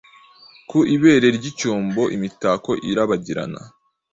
[0.69, 3.61] Ku ibere ryicyombo imitako irabagirana